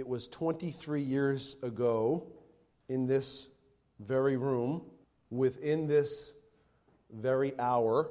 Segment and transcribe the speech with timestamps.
[0.00, 2.26] It was 23 years ago
[2.88, 3.50] in this
[3.98, 4.80] very room,
[5.28, 6.32] within this
[7.12, 8.10] very hour,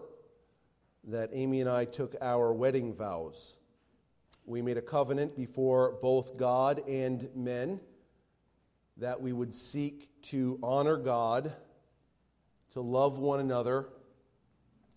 [1.05, 3.55] that Amy and I took our wedding vows.
[4.45, 7.79] We made a covenant before both God and men
[8.97, 11.51] that we would seek to honor God,
[12.73, 13.87] to love one another,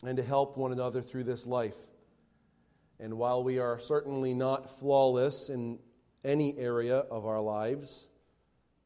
[0.04, 1.78] and to help one another through this life.
[3.00, 5.78] And while we are certainly not flawless in
[6.24, 8.08] any area of our lives,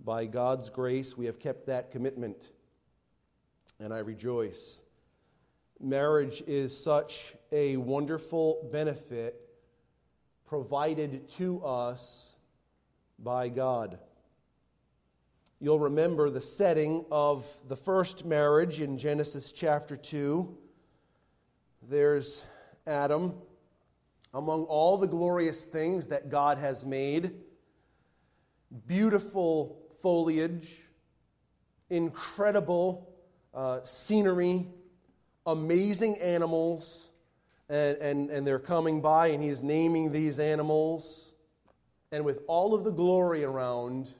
[0.05, 2.51] by God's grace, we have kept that commitment,
[3.81, 4.81] and I rejoice.
[5.81, 9.41] Marriage is such a wonderful benefit
[10.47, 12.37] provided to us
[13.19, 13.99] by God.
[15.59, 20.57] You'll remember the setting of the first marriage in Genesis chapter 2.
[21.89, 22.45] There's
[22.87, 23.35] Adam
[24.37, 27.33] among all the glorious things that God has made
[28.87, 30.77] beautiful foliage,
[31.89, 33.09] incredible
[33.55, 34.67] uh, scenery,
[35.47, 37.11] amazing animals,
[37.71, 41.33] and, and, and they're coming by, and he's naming these animals.
[42.13, 44.11] And with all of the glory around,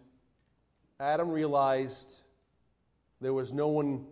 [0.99, 2.23] Adam realized
[3.21, 4.07] there was no one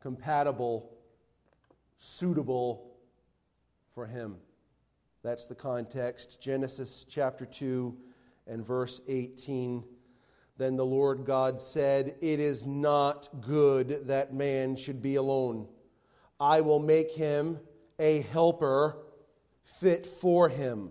[0.00, 0.90] compatible,
[1.98, 2.96] suitable
[3.92, 4.36] for him.
[5.22, 6.40] That's the context.
[6.40, 7.94] Genesis chapter 2
[8.46, 9.84] and verse 18.
[10.56, 15.68] Then the Lord God said, It is not good that man should be alone.
[16.38, 17.60] I will make him
[17.98, 18.96] a helper
[19.62, 20.90] fit for him.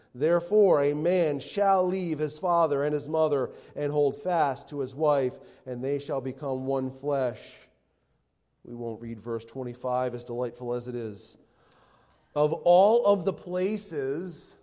[0.13, 4.93] Therefore, a man shall leave his father and his mother and hold fast to his
[4.93, 7.39] wife, and they shall become one flesh.
[8.63, 11.37] We won't read verse 25, as delightful as it is.
[12.35, 14.55] Of all of the places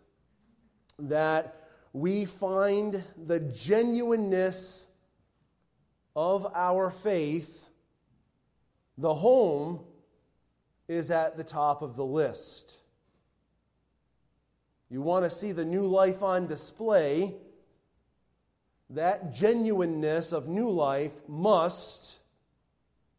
[0.99, 4.87] that we find the genuineness
[6.15, 7.69] of our faith,
[8.99, 9.81] the home
[10.89, 12.78] is at the top of the list.
[14.91, 17.35] You want to see the new life on display,
[18.91, 22.19] that genuineness of new life must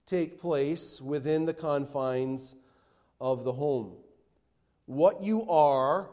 [0.07, 2.55] take place within the confines
[3.21, 3.93] of the home.
[4.87, 6.09] What you are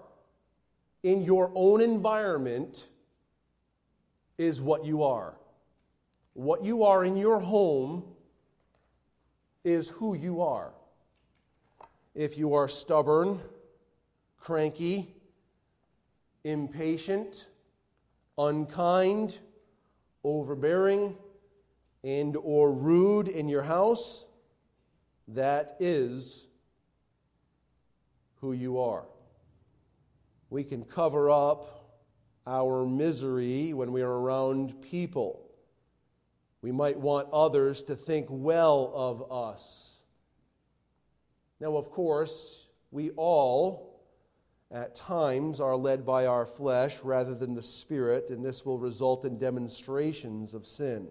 [1.03, 2.87] in your own environment
[4.37, 5.35] is what you are.
[6.35, 8.05] What you are in your home
[9.65, 10.75] is who you are.
[12.15, 13.41] If you are stubborn,
[14.39, 15.16] cranky,
[16.47, 17.49] impatient,
[18.39, 19.39] unkind,
[20.23, 21.17] overbearing,
[22.05, 24.27] and or rude in your house,
[25.29, 26.47] that is
[28.37, 29.05] who you are.
[30.49, 31.99] We can cover up
[32.47, 35.51] our misery when we are around people.
[36.63, 40.01] We might want others to think well of us.
[41.59, 43.96] Now, of course, we all
[44.71, 49.25] at times are led by our flesh rather than the Spirit, and this will result
[49.25, 51.09] in demonstrations of sin.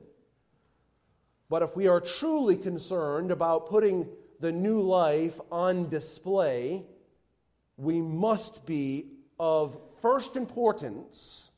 [1.50, 4.10] But if we are truly concerned about putting
[4.40, 6.84] the new life on display,
[7.78, 11.50] we must be of first importance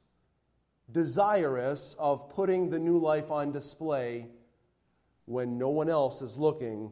[0.92, 4.28] desirous of putting the new life on display
[5.26, 6.92] when no one else is looking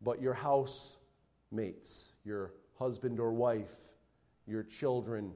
[0.00, 3.94] but your housemates, your husband or wife,
[4.46, 5.32] your children,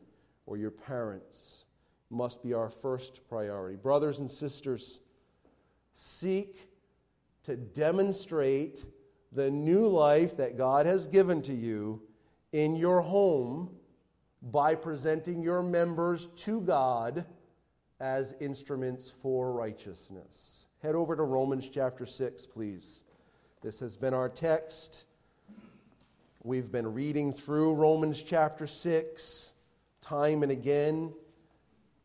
[0.47, 1.65] or your parents
[2.11, 3.77] must be our first priority.
[3.77, 5.01] Brothers and sisters,
[5.93, 6.71] seek
[7.45, 8.85] to demonstrate
[9.33, 12.03] the new life that God has given to you
[12.53, 13.71] in your home
[14.43, 17.25] by presenting your members to God
[18.01, 20.67] as instruments for righteousness.
[20.83, 23.05] Head over to Romans chapter 6, please.
[23.63, 25.07] This has been our text.
[26.47, 29.53] We've been reading through Romans chapter 6
[30.01, 31.13] time and again.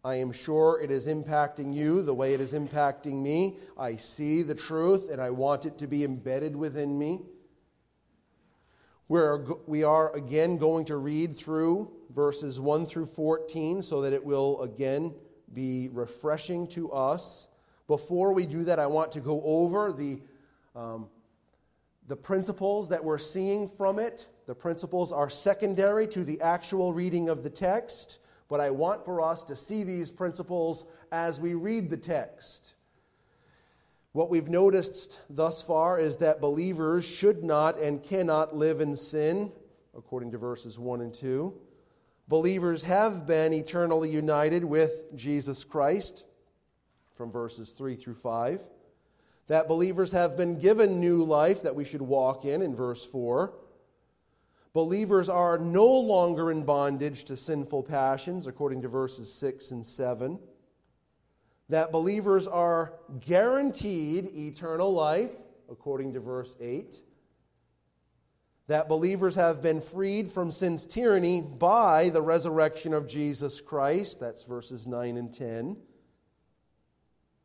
[0.04, 3.60] I am sure it is impacting you the way it is impacting me.
[3.78, 7.20] I see the truth and I want it to be embedded within me.
[9.08, 14.26] We're, we are again going to read through verses 1 through 14 so that it
[14.26, 15.14] will again
[15.54, 17.46] be refreshing to us.
[17.86, 20.20] Before we do that, I want to go over the,
[20.76, 21.10] um,
[22.08, 24.26] the principles that we're seeing from it.
[24.48, 29.22] The principles are secondary to the actual reading of the text, but I want for
[29.22, 32.74] us to see these principles as we read the text.
[34.14, 39.54] What we've noticed thus far is that believers should not and cannot live in sin,
[39.96, 41.54] according to verses 1 and 2.
[42.28, 46.26] Believers have been eternally united with Jesus Christ,
[47.14, 48.62] from verses 3 through 5.
[49.48, 53.54] That believers have been given new life that we should walk in, in verse 4.
[54.74, 60.40] Believers are no longer in bondage to sinful passions, according to verses 6 and 7.
[61.68, 65.34] That believers are guaranteed eternal life,
[65.70, 66.96] according to verse 8.
[68.68, 74.44] That believers have been freed from sin's tyranny by the resurrection of Jesus Christ, that's
[74.44, 75.76] verses 9 and 10.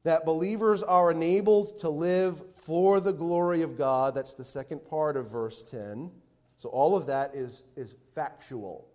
[0.05, 5.17] That believers are enabled to live for the glory of God, that's the second part
[5.17, 6.13] of verse 10.
[6.57, 8.89] So all of that is, is factual.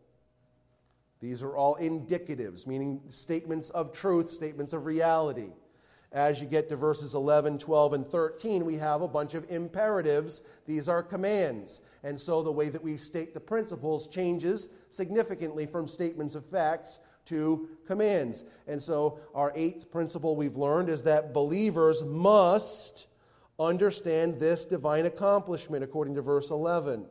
[1.20, 5.52] These are all indicatives, meaning statements of truth, statements of reality.
[6.12, 10.42] As you get to verses 11, 12, and 13, we have a bunch of imperatives.
[10.66, 11.82] These are commands.
[12.04, 17.00] And so the way that we state the principles changes significantly from statements of facts
[17.26, 18.44] to commands.
[18.68, 23.06] And so our eighth principle we've learned is that believers must
[23.60, 27.06] understand this divine accomplishment, according to verse 11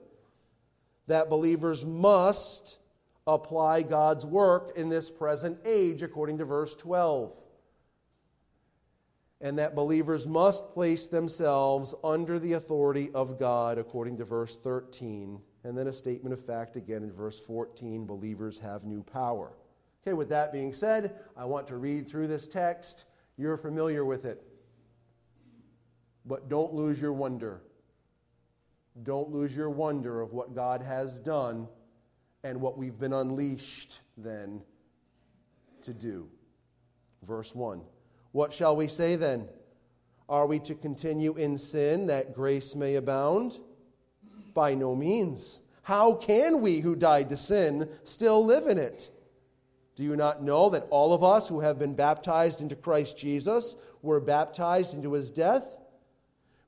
[1.13, 2.79] that believers must
[3.27, 7.33] apply God's work in this present age, according to verse 12.
[9.41, 15.41] And that believers must place themselves under the authority of God, according to verse 13.
[15.65, 19.53] And then a statement of fact again in verse 14 believers have new power.
[20.03, 23.05] Okay, with that being said, I want to read through this text.
[23.37, 24.43] You're familiar with it.
[26.27, 27.63] But don't lose your wonder.
[29.03, 31.69] Don't lose your wonder of what God has done
[32.43, 34.63] and what we've been unleashed then
[35.83, 36.29] to do.
[37.23, 37.81] Verse 1
[38.33, 39.49] What shall we say then?
[40.29, 43.59] Are we to continue in sin that grace may abound?
[44.55, 45.61] By no means.
[45.83, 49.11] How can we who died to sin still live in it?
[49.97, 53.77] Do you not know that all of us who have been baptized into Christ Jesus
[54.03, 55.77] were baptized into his death?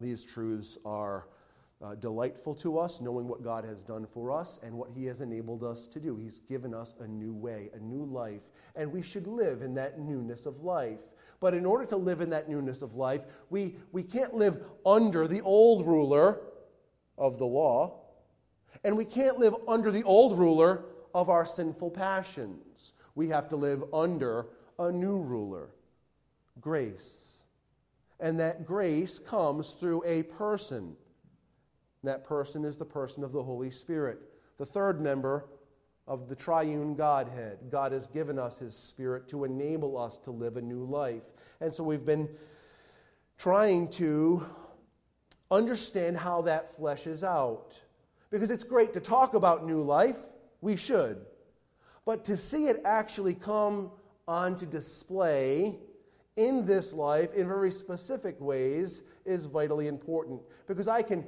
[0.00, 1.26] These truths are
[1.82, 5.20] uh, delightful to us, knowing what God has done for us and what He has
[5.20, 6.16] enabled us to do.
[6.16, 9.98] He's given us a new way, a new life, and we should live in that
[9.98, 11.00] newness of life.
[11.40, 15.26] But in order to live in that newness of life, we, we can't live under
[15.26, 16.40] the old ruler
[17.16, 18.00] of the law,
[18.84, 22.92] and we can't live under the old ruler of our sinful passions.
[23.14, 24.46] We have to live under
[24.78, 25.70] a new ruler,
[26.60, 27.29] grace
[28.20, 30.94] And that grace comes through a person.
[32.04, 34.20] That person is the person of the Holy Spirit,
[34.58, 35.46] the third member
[36.06, 37.58] of the triune Godhead.
[37.70, 41.22] God has given us His Spirit to enable us to live a new life.
[41.60, 42.28] And so we've been
[43.38, 44.44] trying to
[45.50, 47.80] understand how that fleshes out.
[48.30, 50.18] Because it's great to talk about new life,
[50.60, 51.24] we should.
[52.04, 53.90] But to see it actually come
[54.26, 55.78] onto display
[56.40, 60.40] in this life in very specific ways is vitally important.
[60.66, 61.24] Because I can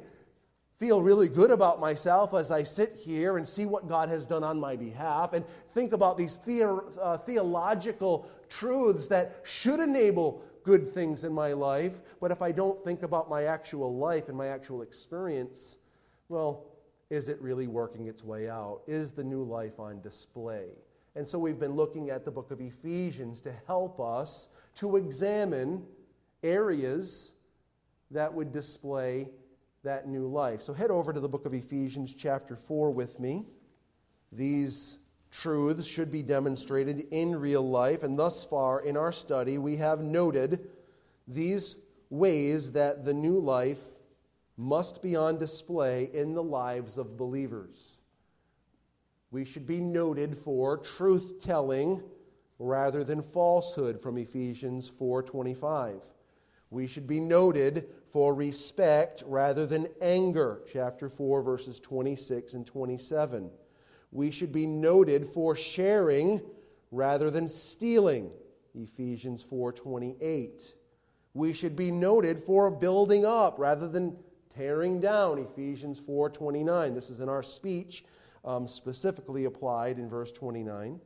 [0.79, 4.43] feel really good about myself as I sit here and see what God has done
[4.43, 10.89] on my behalf and think about these the- uh, theological truths that should enable good
[10.89, 12.01] things in my life.
[12.21, 15.77] But if I don't think about my actual life and my actual experience,
[16.29, 16.65] well,
[17.11, 18.81] is it really working its way out?
[18.87, 20.69] Is the new life on display?
[21.15, 25.85] And so we've been looking at the book of Ephesians to help us to examine
[26.43, 27.33] areas
[28.11, 29.29] that would display
[29.85, 30.61] that new life.
[30.61, 33.45] So head over to the book of Ephesians, chapter 4, with me.
[34.31, 34.99] These
[35.31, 40.01] truths should be demonstrated in real life, and thus far in our study, we have
[40.01, 40.69] noted
[41.27, 41.77] these
[42.11, 43.81] ways that the new life
[44.57, 47.99] must be on display in the lives of believers.
[49.31, 52.03] We should be noted for truth telling
[52.63, 56.01] rather than falsehood from Ephesians 4:25.
[56.71, 63.51] We should be noted for respect rather than anger, chapter 4 verses 26 and 27.
[64.13, 66.41] We should be noted for sharing
[66.91, 68.31] rather than stealing,
[68.75, 70.75] Ephesians 4:28.
[71.35, 74.17] We should be noted for building up rather than
[74.55, 78.05] tearing down ephesians 4.29 this is in our speech
[78.45, 81.01] um, specifically applied in verse 29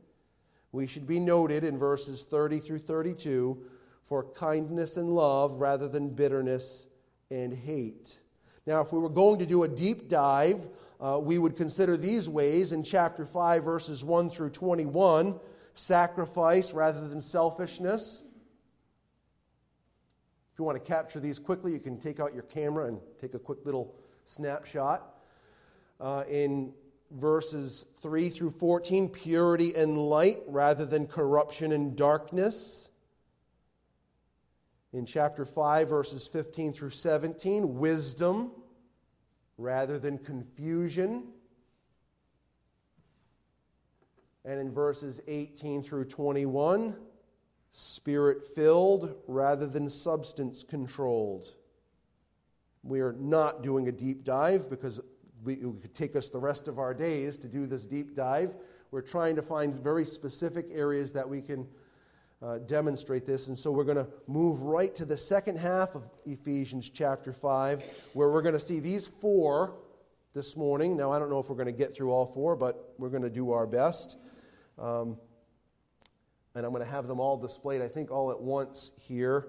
[0.71, 3.57] we should be noted in verses 30 through 32
[4.03, 6.87] for kindness and love rather than bitterness
[7.31, 8.19] and hate
[8.65, 10.67] now if we were going to do a deep dive
[10.99, 15.39] uh, we would consider these ways in chapter 5 verses 1 through 21
[15.73, 18.23] sacrifice rather than selfishness
[20.57, 23.35] if you want to capture these quickly, you can take out your camera and take
[23.35, 23.93] a quick little
[24.25, 25.19] snapshot.
[25.99, 26.73] Uh, in
[27.11, 32.89] verses 3 through 14, purity and light rather than corruption and darkness.
[34.93, 38.51] In chapter 5, verses 15 through 17, wisdom
[39.57, 41.23] rather than confusion.
[44.45, 46.95] And in verses 18 through 21,
[47.73, 51.53] spirit filled rather than substance controlled.
[52.81, 55.01] We are not doing a deep dive because
[55.47, 58.53] we, it could take us the rest of our days to do this deep dive.
[58.91, 61.65] We're trying to find very specific areas that we can
[62.41, 63.47] uh, demonstrate this.
[63.47, 67.81] And so we're going to move right to the second half of Ephesians chapter 5,
[68.11, 69.77] where we're going to see these four
[70.33, 70.97] this morning.
[70.97, 73.23] Now, I don't know if we're going to get through all four, but we're going
[73.23, 74.17] to do our best.
[74.77, 75.17] Um,
[76.55, 79.47] and I'm going to have them all displayed, I think, all at once here.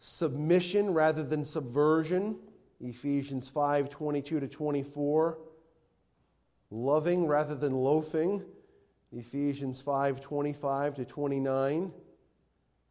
[0.00, 2.36] Submission rather than subversion,
[2.80, 5.38] Ephesians 5 22 to 24.
[6.70, 8.42] Loving rather than loafing,
[9.12, 11.92] Ephesians 5 25 to 29.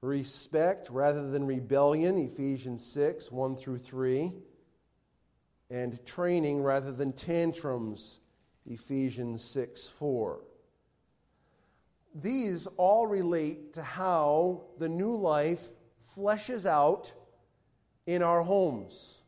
[0.02, 4.34] Respect rather than rebellion, Ephesians 6 1 through 3.
[5.70, 8.20] And training rather than tantrums,
[8.66, 10.42] Ephesians 6 4
[12.16, 15.70] these all relate to how the new life
[16.16, 17.12] fleshes out
[18.06, 19.23] in our homes.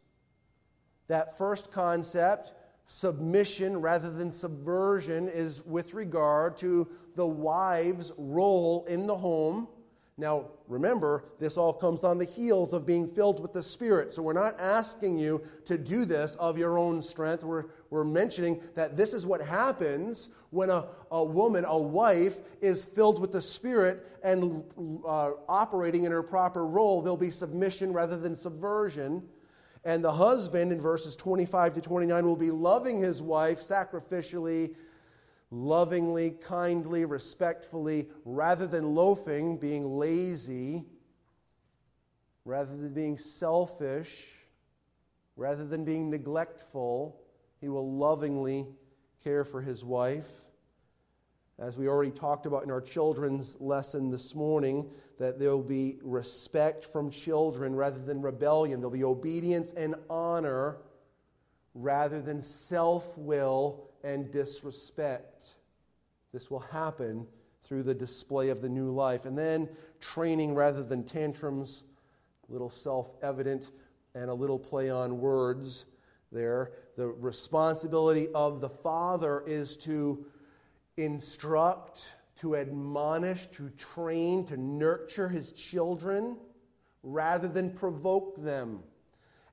[1.08, 2.54] That first concept,
[2.86, 9.68] submission rather than subversion, is with regard to the wife's role in the home
[10.18, 14.14] now, remember, this all comes on the heels of being filled with the Spirit.
[14.14, 17.44] So, we're not asking you to do this of your own strength.
[17.44, 22.82] We're, we're mentioning that this is what happens when a, a woman, a wife, is
[22.82, 24.64] filled with the Spirit and
[25.06, 27.02] uh, operating in her proper role.
[27.02, 29.22] There'll be submission rather than subversion.
[29.86, 34.76] And the husband, in verses 25 to 29, will be loving his wife sacrificially
[35.52, 40.86] lovingly, kindly, respectfully, rather than loafing, being lazy,
[42.44, 44.28] rather than being selfish,
[45.36, 47.22] rather than being neglectful,
[47.60, 48.66] he will lovingly
[49.24, 50.45] care for his wife.
[51.58, 56.00] As we already talked about in our children's lesson this morning, that there will be
[56.04, 58.82] respect from children rather than rebellion.
[58.82, 60.80] There'll be obedience and honor
[61.74, 65.56] rather than self will and disrespect.
[66.34, 67.26] This will happen
[67.64, 69.26] through the display of the new life.
[69.26, 69.70] And then
[70.02, 71.84] training rather than tantrums,
[72.50, 73.72] A little self evident
[74.14, 75.86] and a little play on words
[76.34, 76.74] there.
[76.98, 80.26] The responsibility of the father is to
[80.98, 86.38] instruct, to admonish, to train, to nurture his children
[87.04, 88.80] rather than provoke them.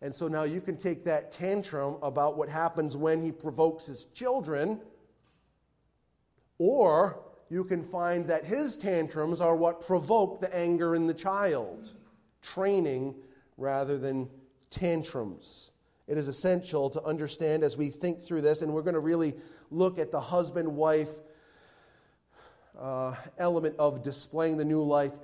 [0.01, 4.07] And so now you can take that tantrum about what happens when he provokes his
[4.07, 4.81] children,
[6.59, 7.21] or
[7.51, 11.93] you can find that his tantrums are what provoke the anger in the child.
[12.41, 13.15] Training
[13.57, 14.29] rather than
[14.71, 15.71] tantrums.
[16.09, 19.35] It is essential to understand as we think through this, and we're going to really
[19.71, 21.21] look at the husband wife
[22.83, 25.15] uh, element of displaying the new life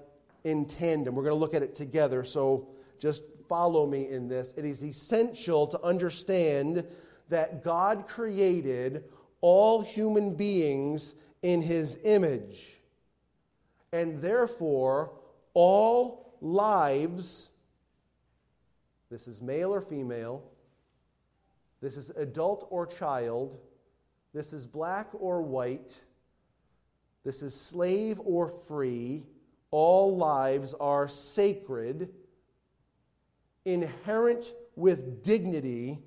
[0.44, 1.14] in tandem.
[1.14, 2.68] We're going to look at it together, so
[3.00, 4.54] just follow me in this.
[4.56, 6.86] It is essential to understand
[7.28, 9.04] that God created
[9.40, 12.78] all human beings in his image,
[13.92, 15.12] and therefore
[15.54, 17.50] all lives,
[19.10, 20.44] this is male or female,
[21.80, 23.58] this is adult or child,
[24.32, 26.00] this is black or white,
[27.28, 29.26] this is slave or free
[29.70, 32.08] all lives are sacred,
[33.66, 35.98] inherent with dignity,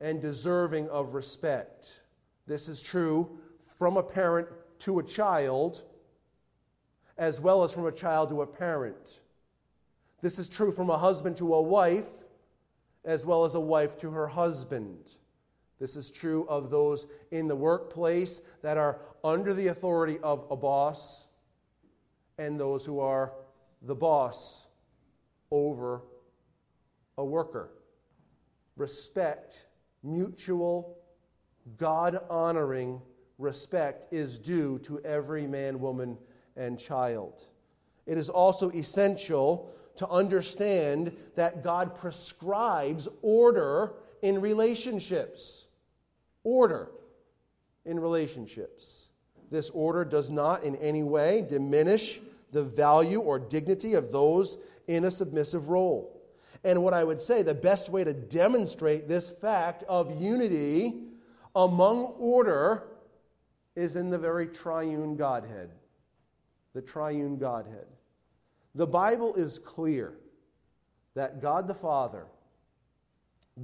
[0.00, 2.02] and deserving of respect.
[2.48, 4.48] This is true from a parent
[4.80, 5.84] to a child,
[7.16, 9.20] as well as from a child to a parent.
[10.20, 12.26] This is true from a husband to a wife,
[13.04, 15.10] as well as a wife to her husband.
[15.78, 20.56] This is true of those in the workplace that are under the authority of a
[20.56, 21.28] boss
[22.38, 23.32] and those who are
[23.82, 24.68] the boss
[25.50, 26.02] over
[27.18, 27.70] a worker.
[28.76, 29.66] Respect,
[30.02, 30.98] mutual,
[31.76, 33.00] God honoring
[33.38, 36.16] respect is due to every man, woman,
[36.56, 37.44] and child.
[38.06, 45.65] It is also essential to understand that God prescribes order in relationships.
[46.46, 46.92] Order
[47.84, 49.08] in relationships.
[49.50, 52.20] This order does not in any way diminish
[52.52, 56.22] the value or dignity of those in a submissive role.
[56.62, 60.94] And what I would say, the best way to demonstrate this fact of unity
[61.56, 62.84] among order
[63.74, 65.72] is in the very triune Godhead.
[66.74, 67.86] The triune Godhead.
[68.76, 70.12] The Bible is clear
[71.14, 72.26] that God the Father,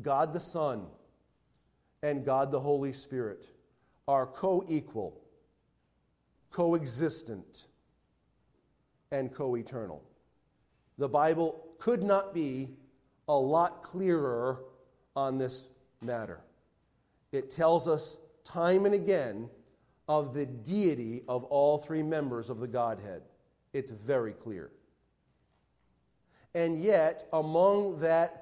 [0.02, 0.87] God the Son,
[2.02, 3.46] and God the Holy Spirit
[4.08, 5.20] are co equal,
[6.50, 7.66] coexistent,
[9.10, 10.02] and co eternal.
[10.98, 12.70] The Bible could not be
[13.28, 14.64] a lot clearer
[15.14, 15.68] on this
[16.02, 16.40] matter.
[17.30, 19.48] It tells us time and again
[20.08, 23.22] of the deity of all three members of the Godhead.
[23.72, 24.70] It's very clear.
[26.54, 28.41] And yet, among that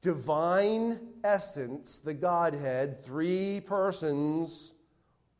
[0.00, 4.72] divine essence, the Godhead, three persons,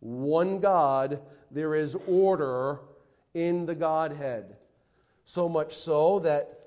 [0.00, 1.20] one God,
[1.50, 2.80] there is order
[3.34, 4.56] in the Godhead.
[5.24, 6.60] So much so that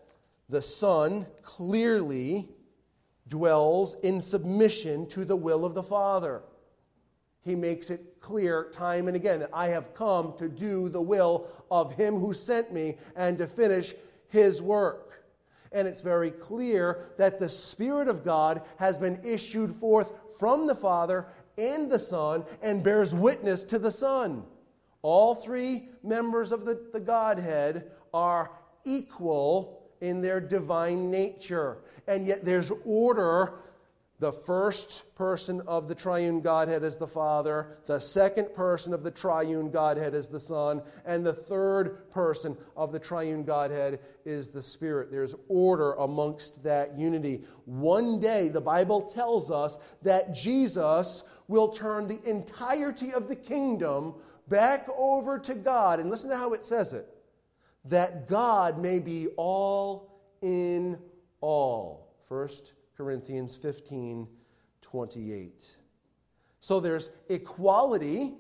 [0.50, 2.50] the Son clearly
[3.28, 6.44] dwells in submission to the will of the Father.
[7.42, 11.48] He makes it clear time and again that I have come to do the will
[11.70, 13.94] of Him who sent me and to finish
[14.30, 15.13] His work.
[15.74, 20.76] And it's very clear that the Spirit of God has been issued forth from the
[20.76, 24.44] Father and the Son and bears witness to the Son.
[25.02, 28.52] All three members of the, the Godhead are
[28.86, 31.78] equal in their divine nature.
[32.08, 33.56] And yet there's order.
[34.24, 39.12] The first person of the triune Godhead is the Father, the second person of the
[39.12, 44.64] triune Godhead is the Son, and the third person of the triune Godhead is the
[44.64, 45.12] Spirit.
[45.12, 47.44] There's order amongst that unity.
[47.66, 54.14] One day, the Bible tells us that Jesus will turn the entirety of the kingdom
[54.48, 56.00] back over to God.
[56.00, 57.10] And listen to how it says it
[57.84, 60.98] that God may be all in
[61.42, 62.16] all.
[62.30, 62.48] 1
[63.04, 64.30] Corinthians 15
[64.82, 65.76] 28.
[66.62, 68.36] So there's equality,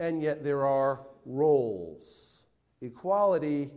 [0.00, 2.46] and yet there are roles.
[2.80, 3.70] Equality,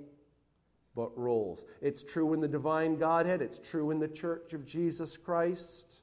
[0.95, 1.65] but roles.
[1.81, 6.01] It's true in the divine Godhead, it's true in the church of Jesus Christ.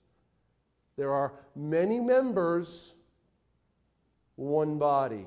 [0.96, 2.94] There are many members,
[4.36, 5.26] one body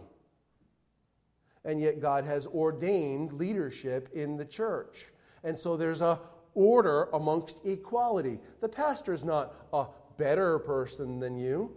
[1.66, 5.08] and yet God has ordained leadership in the church.
[5.44, 6.18] And so there's a
[6.58, 8.40] order amongst equality.
[8.62, 9.86] The pastor is not a
[10.18, 11.72] better person than you.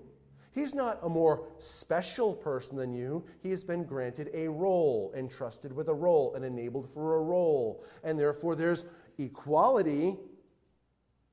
[0.53, 3.25] He's not a more special person than you.
[3.43, 7.85] He has been granted a role, entrusted with a role, and enabled for a role.
[8.03, 8.87] And therefore, there's
[9.19, 10.17] equality,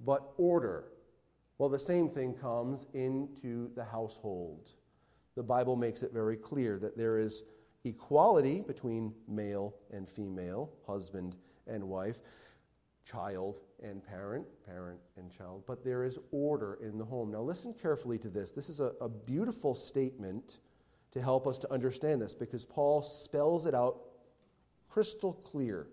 [0.02, 0.90] but order.
[1.58, 4.72] Well, the same thing comes into the household.
[5.36, 7.44] The Bible makes it very clear that there is
[7.86, 12.20] equality between male and female, husband and wife,
[13.10, 17.32] child and parent, parent and child, but there is order in the home.
[17.32, 18.52] Now, listen carefully to this.
[18.52, 20.60] This is a, a beautiful statement
[21.12, 24.02] to help us to understand this because Paul spells it out
[24.90, 25.88] crystal clear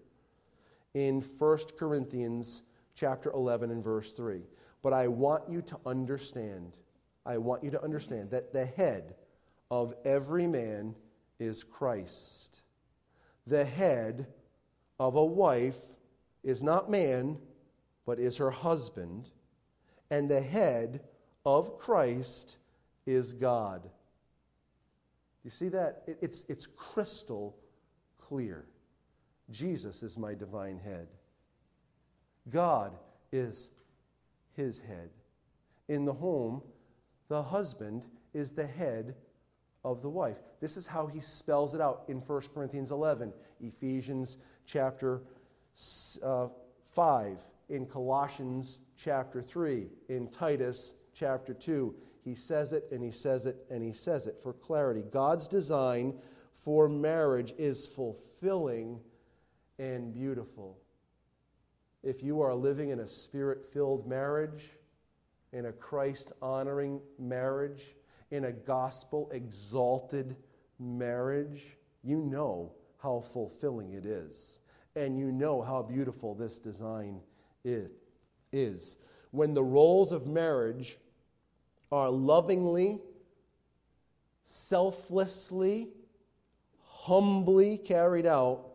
[0.95, 2.63] in 1 Corinthians
[2.95, 4.41] chapter 11 and verse 3.
[4.83, 6.77] But I want you to understand,
[7.25, 9.15] I want you to understand that the head
[9.71, 10.95] of every man
[11.39, 12.63] is Christ.
[13.47, 14.27] The head
[14.99, 15.94] of a wife
[16.45, 17.39] is not man,
[18.07, 19.31] but is her husband.
[20.11, 21.01] And the head
[21.45, 22.59] of Christ
[23.07, 23.89] is God.
[25.43, 26.05] You see that?
[26.07, 27.57] It's, it's crystal
[28.19, 28.67] clear.
[29.51, 31.09] Jesus is my divine head.
[32.51, 32.97] God
[33.33, 33.71] is
[34.57, 35.11] his head.
[35.89, 36.63] In the home,
[37.29, 38.03] the husband
[38.33, 39.15] is the head
[39.85, 40.39] of the wife.
[40.61, 45.23] This is how he spells it out in 1 Corinthians 11, Ephesians chapter
[46.23, 46.49] uh,
[46.95, 51.95] 5, in Colossians chapter 3, in Titus chapter 2.
[52.25, 55.03] He says it and he says it and he says it for clarity.
[55.11, 56.15] God's design
[56.55, 59.01] for marriage is fulfilling
[59.79, 60.79] and beautiful.
[62.03, 64.65] If you are living in a spirit filled marriage,
[65.53, 67.95] in a Christ honoring marriage,
[68.31, 70.37] in a gospel exalted
[70.79, 74.59] marriage, you know how fulfilling it is.
[74.97, 77.21] And you know how beautiful this design
[77.65, 78.97] is.
[79.31, 80.99] When the roles of marriage
[81.91, 83.01] are lovingly,
[84.45, 85.89] selflessly,
[86.85, 88.67] humbly carried out,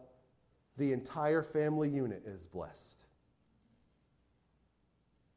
[0.77, 3.05] the entire family unit is blessed.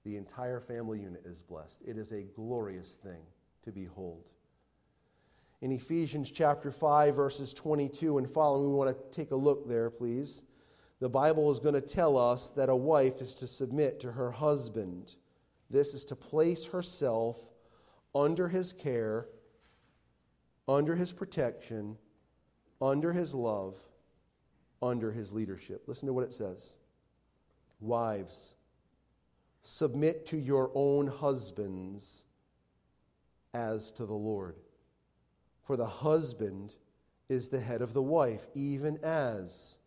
[0.05, 1.83] The entire family unit is blessed.
[1.87, 3.23] It is a glorious thing
[3.65, 4.31] to behold.
[5.61, 9.91] In Ephesians chapter 5, verses 22 and following, we want to take a look there,
[9.91, 10.43] please.
[11.03, 14.31] The Bible is going to tell us that a wife is to submit to her
[14.31, 15.17] husband.
[15.69, 17.41] This is to place herself
[18.15, 19.27] under his care,
[20.69, 21.99] under his protection,
[22.81, 23.77] under his love,
[24.81, 25.83] under his leadership.
[25.89, 26.77] Listen to what it says
[27.81, 28.55] Wives,
[29.65, 32.23] submit to your own husbands
[33.55, 34.55] as to the Lord.
[35.67, 36.75] For the husband
[37.29, 39.79] is the head of the wife, even as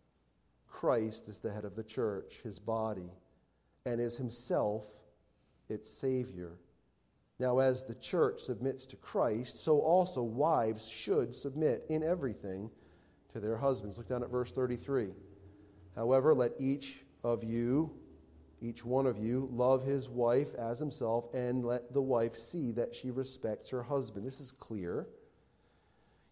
[0.75, 3.09] Christ is the head of the church, his body,
[3.85, 4.85] and is himself
[5.69, 6.57] its Savior.
[7.39, 12.69] Now, as the church submits to Christ, so also wives should submit in everything
[13.31, 13.97] to their husbands.
[13.97, 15.11] Look down at verse 33.
[15.95, 17.89] However, let each of you
[18.61, 22.93] each one of you love his wife as himself, and let the wife see that
[22.93, 24.25] she respects her husband.
[24.25, 25.07] This is clear.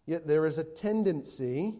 [0.06, 1.76] Yet there is a tendency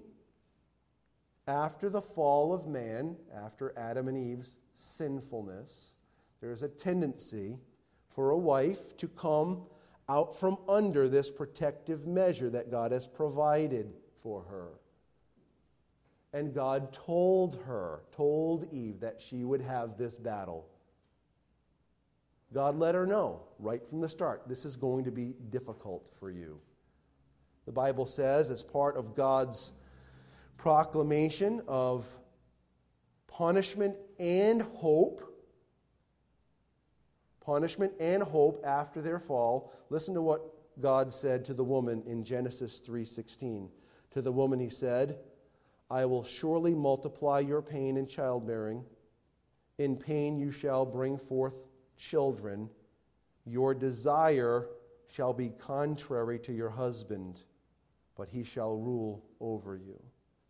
[1.47, 5.95] after the fall of man, after Adam and Eve's sinfulness,
[6.41, 7.59] there is a tendency
[8.15, 9.63] for a wife to come
[10.09, 14.69] out from under this protective measure that God has provided for her.
[16.33, 20.67] And God told her, told Eve, that she would have this battle.
[22.53, 26.31] God let her know right from the start this is going to be difficult for
[26.31, 26.61] you.
[27.67, 29.73] The Bible says, as part of God's
[30.57, 32.07] proclamation of
[33.27, 35.23] punishment and hope,
[37.41, 40.41] punishment and hope after their fall, listen to what
[40.81, 43.71] God said to the woman in Genesis 3:16.
[44.13, 45.19] To the woman he said,
[45.91, 48.85] I will surely multiply your pain in childbearing.
[49.79, 52.71] In pain you shall bring forth children.
[53.45, 54.69] Your desire
[55.13, 57.41] shall be contrary to your husband,
[58.17, 60.01] but he shall rule over you.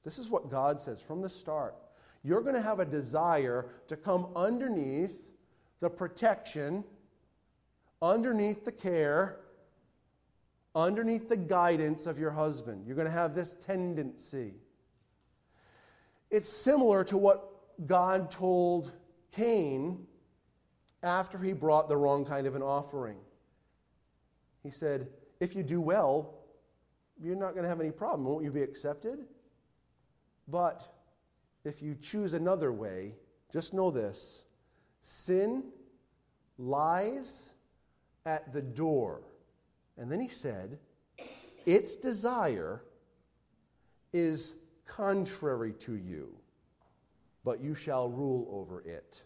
[0.05, 1.75] This is what God says from the start.
[2.23, 5.27] You're going to have a desire to come underneath
[5.81, 6.85] the protection,
[8.01, 9.40] underneath the care,
[10.75, 12.87] underneath the guidance of your husband.
[12.87, 14.55] You're going to have this tendency.
[16.31, 17.51] It's similar to what
[17.87, 18.93] God told
[19.33, 20.07] Cain
[21.03, 23.19] after he brought the wrong kind of an offering.
[24.62, 25.09] He said,
[25.40, 26.35] If you do well,
[27.23, 28.25] you're not going to have any problem.
[28.25, 29.21] Won't you be accepted?
[30.48, 30.94] But
[31.64, 33.14] if you choose another way,
[33.52, 34.44] just know this
[35.00, 35.64] sin
[36.59, 37.54] lies
[38.26, 39.22] at the door.
[39.96, 40.78] And then he said,
[41.66, 42.83] Its desire
[44.12, 44.54] is
[44.87, 46.35] contrary to you.
[47.44, 49.22] but you shall rule over it.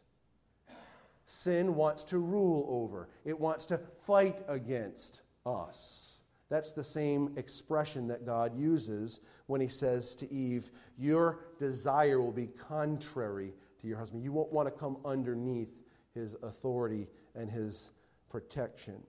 [1.24, 6.07] Sin wants to rule over, it wants to fight against us.
[6.50, 12.32] That's the same expression that God uses when he says to Eve, Your desire will
[12.32, 14.22] be contrary to your husband.
[14.22, 15.76] You won't want to come underneath
[16.14, 17.90] his authority and his
[18.30, 19.02] protection.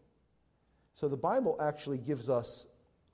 [0.94, 2.66] So the Bible actually gives us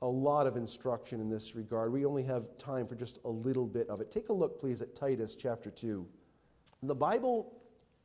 [0.02, 1.92] a lot of instruction in this regard.
[1.92, 4.12] We only have time for just a little bit of it.
[4.12, 6.06] Take a look, please, at Titus chapter 2.
[6.84, 7.54] The Bible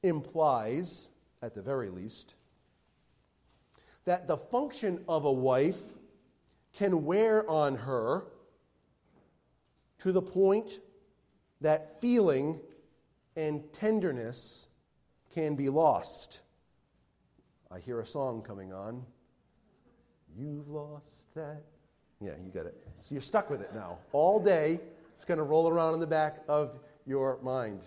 [0.02, 1.09] implies,
[1.42, 2.35] at the very least,
[4.04, 5.94] that the function of a wife
[6.72, 8.24] can wear on her
[9.98, 10.80] to the point
[11.61, 12.61] that feeling
[13.37, 14.66] and tenderness
[15.35, 16.40] can be lost.
[17.70, 19.04] I hear a song coming on.
[20.37, 21.62] You've lost that.
[22.20, 22.76] Yeah, you got it.
[22.96, 23.98] So you're stuck with it now.
[24.12, 24.80] All day,
[25.14, 27.83] it's going to roll around in the back of your mind.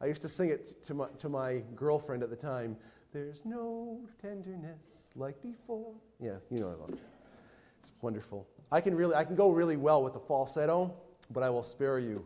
[0.00, 2.76] I used to sing it to my, to my girlfriend at the time.
[3.12, 5.92] There's no tenderness like before.
[6.20, 6.98] Yeah, you know I love it.
[7.88, 8.46] It's wonderful.
[8.70, 10.94] I can really, I can go really well with the falsetto,
[11.30, 12.22] but I will spare you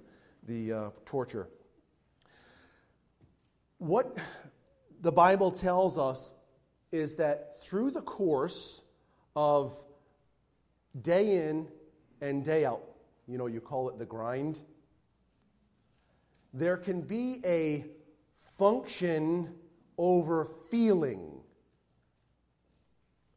[0.48, 1.48] the uh, torture.
[3.78, 4.18] What
[5.02, 6.34] the Bible tells us
[6.90, 8.82] is that through the course
[9.36, 9.84] of
[11.00, 11.68] day in
[12.20, 12.82] and day out,
[13.28, 14.58] you know, you call it the grind,
[16.52, 17.84] there can be a
[18.40, 19.54] function
[19.96, 21.40] over feeling.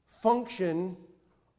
[0.10, 0.98] Function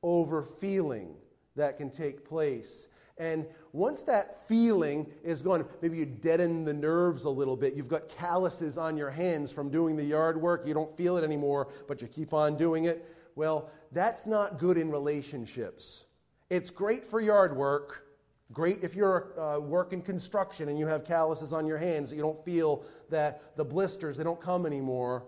[0.07, 1.16] over feeling
[1.57, 2.87] that can take place.
[3.19, 7.75] And once that feeling is gone, maybe you deaden the nerves a little bit.
[7.75, 10.64] You've got calluses on your hands from doing the yard work.
[10.64, 13.05] You don't feel it anymore, but you keep on doing it.
[13.35, 16.07] Well, that's not good in relationships.
[16.51, 18.07] It's great for yard work.
[18.53, 22.45] Great if you're uh, working construction and you have calluses on your hands, you don't
[22.45, 25.27] feel that the blisters, they don't come anymore.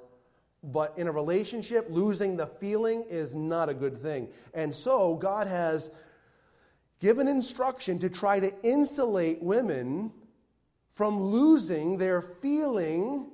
[0.62, 4.28] But in a relationship, losing the feeling is not a good thing.
[4.54, 5.90] And so God has
[7.00, 10.12] given instruction to try to insulate women
[10.90, 13.30] from losing their feeling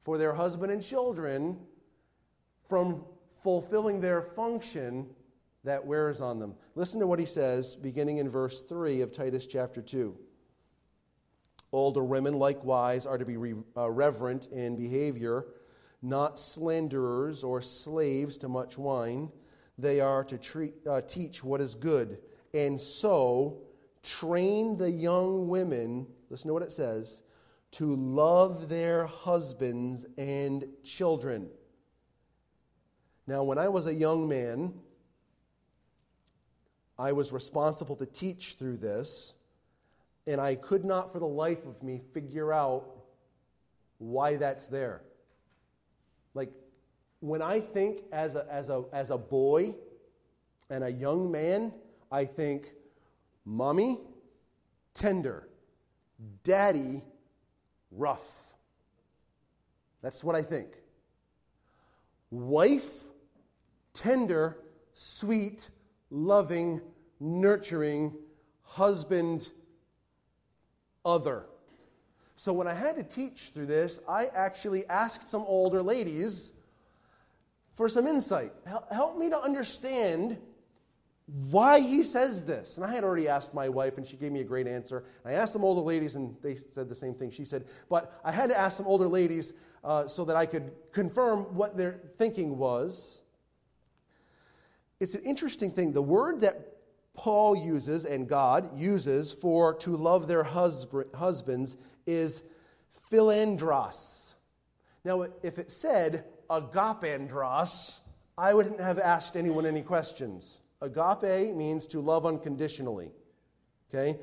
[0.00, 1.58] for their husband and children,
[2.68, 3.04] from
[3.42, 5.06] fulfilling their function
[5.64, 6.54] that wears on them.
[6.74, 10.16] Listen to what he says beginning in verse 3 of Titus chapter 2.
[11.72, 15.46] Older women likewise are to be uh, reverent in behavior,
[16.02, 19.30] not slanderers or slaves to much wine.
[19.78, 22.18] They are to treat, uh, teach what is good
[22.54, 23.58] and so
[24.02, 27.22] train the young women, listen to what it says,
[27.72, 31.48] to love their husbands and children.
[33.26, 34.74] Now, when I was a young man,
[36.98, 39.34] I was responsible to teach through this,
[40.26, 42.90] and I could not for the life of me figure out
[43.98, 45.02] why that's there.
[46.34, 46.52] Like,
[47.20, 49.74] when I think as a, as a, as a boy
[50.68, 51.72] and a young man,
[52.10, 52.72] I think
[53.44, 53.98] mommy,
[54.94, 55.48] tender,
[56.42, 57.02] daddy,
[57.90, 58.52] rough.
[60.02, 60.68] That's what I think.
[62.30, 63.08] Wife,
[63.92, 64.58] tender,
[64.94, 65.68] sweet,
[66.10, 66.80] loving,
[67.18, 68.14] nurturing,
[68.62, 69.50] husband,
[71.04, 71.46] other.
[72.40, 76.52] So when I had to teach through this, I actually asked some older ladies
[77.74, 78.50] for some insight.
[78.90, 80.38] Help me to understand
[81.50, 82.78] why he says this.
[82.78, 85.04] And I had already asked my wife, and she gave me a great answer.
[85.22, 87.30] I asked some older ladies, and they said the same thing.
[87.30, 89.52] She said, but I had to ask some older ladies
[89.84, 93.20] uh, so that I could confirm what their thinking was.
[94.98, 95.92] It's an interesting thing.
[95.92, 96.78] The word that
[97.12, 101.76] Paul uses and God uses for to love their husband, husbands
[102.12, 102.42] is
[103.10, 104.34] philandros.
[105.04, 107.96] Now, if it said agapandros,
[108.36, 110.60] I wouldn't have asked anyone any questions.
[110.80, 113.12] Agape means to love unconditionally.
[113.88, 114.18] Okay?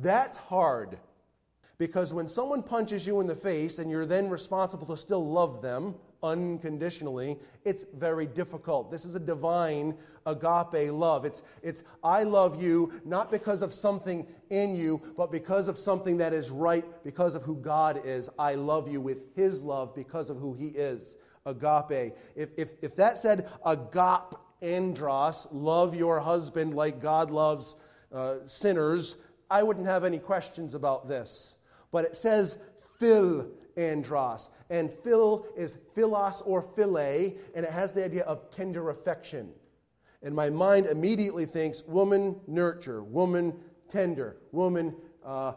[0.00, 0.98] That's hard
[1.78, 5.60] because when someone punches you in the face and you're then responsible to still love
[5.62, 8.90] them unconditionally, it's very difficult.
[8.90, 9.94] This is a divine
[10.26, 11.24] agape love.
[11.24, 16.16] It's, it's I love you not because of something in you, but because of something
[16.16, 18.30] that is right, because of who God is.
[18.38, 21.18] I love you with His love because of who He is.
[21.46, 22.16] Agape.
[22.34, 27.74] If, if, if that said agape, andros, love your husband like God loves
[28.10, 29.18] uh, sinners,
[29.50, 31.56] I wouldn't have any questions about this.
[31.92, 32.56] But it says
[32.98, 38.90] phil andros, and phil is philos or philae, and it has the idea of tender
[38.90, 39.50] affection.
[40.22, 43.54] And my mind immediately thinks woman nurture, woman
[43.88, 45.52] tender, woman uh,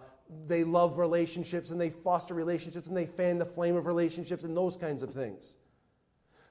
[0.45, 4.55] they love relationships and they foster relationships and they fan the flame of relationships and
[4.55, 5.55] those kinds of things.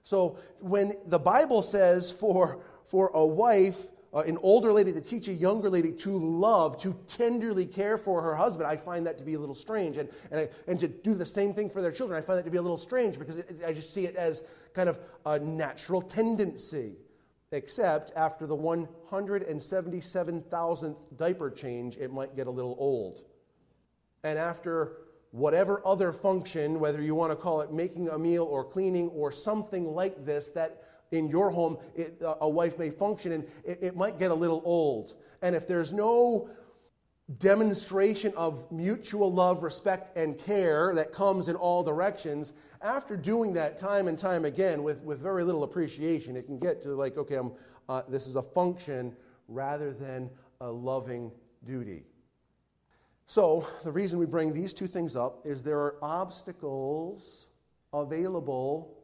[0.03, 5.27] So when the Bible says for, for a wife, uh, an older lady to teach
[5.29, 9.25] a younger lady to love, to tenderly care for her husband, I find that to
[9.25, 9.97] be a little strange.
[9.97, 12.45] And, and, I, and to do the same thing for their children, I find that
[12.45, 14.43] to be a little strange because it, I just see it as
[14.75, 16.97] kind of a natural tendency.
[17.53, 23.23] Except after the 177,000th diaper change, it might get a little old.
[24.25, 24.97] And after
[25.31, 29.31] whatever other function, whether you want to call it making a meal or cleaning or
[29.31, 30.86] something like this, that
[31.19, 34.63] in your home it, a wife may function and it, it might get a little
[34.65, 35.15] old.
[35.43, 36.51] And if there's no
[37.39, 42.53] demonstration of mutual love, respect, and care that comes in all directions,
[42.83, 46.83] after doing that time and time again with, with very little appreciation, it can get
[46.83, 47.41] to like, okay,
[47.89, 49.15] uh, this is a function
[49.49, 51.33] rather than a loving
[51.65, 52.05] duty.
[53.27, 57.49] So, the reason we bring these two things up is there are obstacles
[57.93, 58.97] available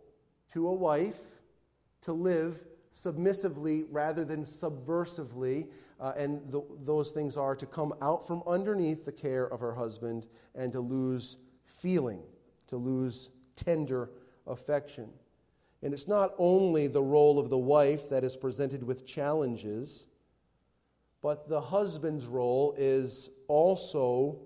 [0.52, 1.31] to a wife
[2.02, 5.68] to live submissively rather than subversively.
[6.00, 9.74] Uh, and the, those things are to come out from underneath the care of her
[9.74, 12.20] husband and to lose feeling,
[12.68, 14.10] to lose tender
[14.46, 15.08] affection.
[15.82, 20.06] And it's not only the role of the wife that is presented with challenges,
[21.22, 24.38] but the husband's role is also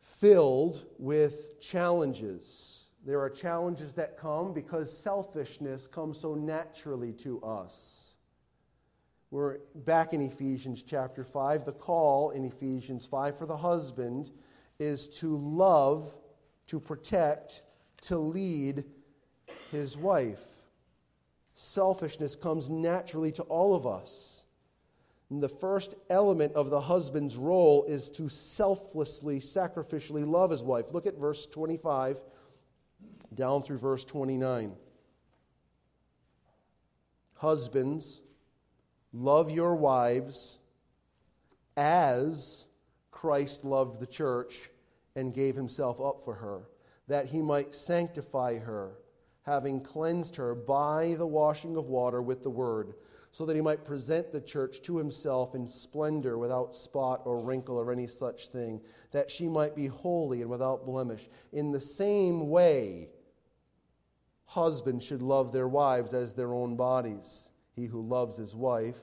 [0.00, 2.81] filled with challenges.
[3.04, 8.14] There are challenges that come because selfishness comes so naturally to us.
[9.32, 11.64] We're back in Ephesians chapter 5.
[11.64, 14.30] The call in Ephesians 5 for the husband
[14.78, 16.14] is to love,
[16.68, 17.62] to protect,
[18.02, 18.84] to lead
[19.72, 20.46] his wife.
[21.54, 24.44] Selfishness comes naturally to all of us.
[25.28, 30.92] And the first element of the husband's role is to selflessly, sacrificially love his wife.
[30.92, 32.20] Look at verse 25
[33.34, 34.72] down through verse 29.
[37.34, 38.22] Husbands,
[39.12, 40.58] love your wives
[41.76, 42.66] as
[43.10, 44.70] Christ loved the church
[45.16, 46.62] and gave himself up for her
[47.08, 48.92] that he might sanctify her,
[49.42, 52.94] having cleansed her by the washing of water with the word,
[53.32, 57.78] so that he might present the church to himself in splendor, without spot or wrinkle
[57.78, 61.28] or any such thing, that she might be holy and without blemish.
[61.52, 63.08] In the same way,
[64.52, 67.50] husbands should love their wives as their own bodies.
[67.74, 68.98] He who loves his wife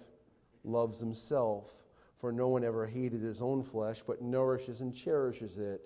[0.63, 1.83] loves himself.
[2.19, 5.81] For no one ever hated his own flesh, but nourishes and cherishes it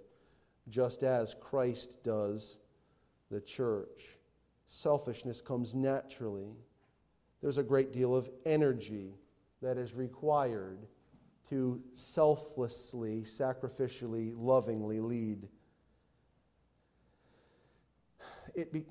[0.67, 2.59] just as Christ does
[3.31, 4.17] the church.
[4.67, 6.57] Selfishness comes naturally.
[7.41, 9.13] There's a great deal of energy
[9.61, 10.87] that is required
[11.49, 15.47] to selflessly, sacrificially, lovingly lead.
[18.55, 18.85] It be,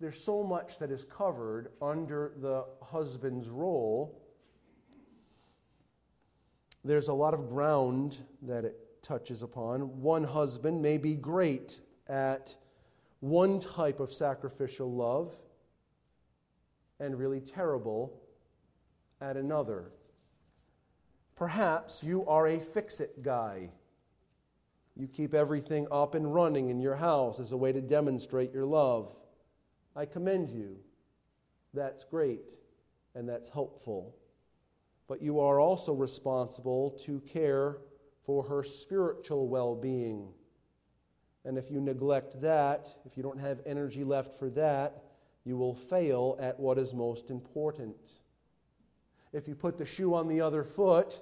[0.00, 4.18] there's so much that is covered under the husband's role.
[6.84, 10.00] There's a lot of ground that it touches upon.
[10.00, 12.54] One husband may be great at
[13.20, 15.36] one type of sacrificial love
[16.98, 18.18] and really terrible
[19.20, 19.92] at another.
[21.36, 23.70] Perhaps you are a fix it guy.
[24.96, 28.66] You keep everything up and running in your house as a way to demonstrate your
[28.66, 29.14] love.
[29.96, 30.76] I commend you.
[31.74, 32.54] That's great
[33.14, 34.14] and that's helpful.
[35.08, 37.78] But you are also responsible to care
[38.24, 40.28] for her spiritual well being.
[41.44, 45.02] And if you neglect that, if you don't have energy left for that,
[45.44, 47.96] you will fail at what is most important.
[49.32, 51.20] If you put the shoe on the other foot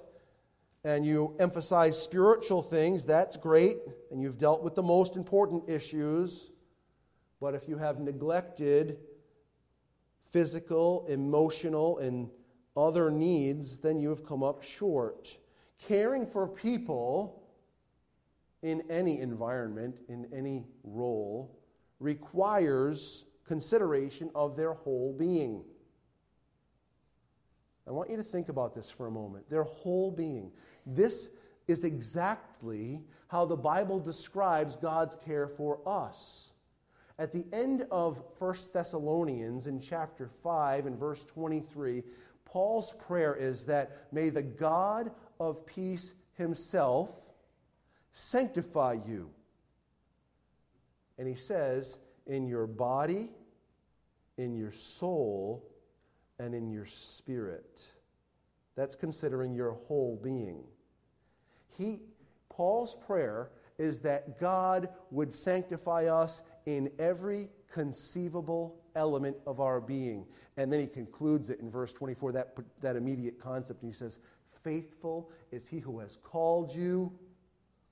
[0.83, 3.77] and you emphasize spiritual things, that's great,
[4.11, 6.51] and you've dealt with the most important issues.
[7.39, 8.97] But if you have neglected
[10.31, 12.29] physical, emotional, and
[12.75, 15.37] other needs, then you have come up short
[15.87, 17.43] caring for people
[18.61, 21.57] in any environment, in any role,
[21.99, 25.63] requires consideration of their whole being.
[27.87, 29.49] I want you to think about this for a moment.
[29.49, 30.51] Their whole being.
[30.85, 31.31] This
[31.67, 36.48] is exactly how the Bible describes God's care for us.
[37.19, 42.01] At the end of 1 Thessalonians in chapter 5 and verse 23,
[42.45, 47.11] Paul's prayer is that may the God of peace himself
[48.13, 49.29] sanctify you.
[51.17, 53.29] And he says, in your body,
[54.37, 55.69] in your soul,
[56.39, 57.85] and in your spirit.
[58.77, 60.63] That's considering your whole being.
[61.77, 61.99] He,
[62.47, 70.23] Paul's prayer is that God would sanctify us in every conceivable element of our being.
[70.55, 73.81] And then he concludes it in verse 24, that, that immediate concept.
[73.81, 74.19] And he says,
[74.63, 77.11] Faithful is he who has called you,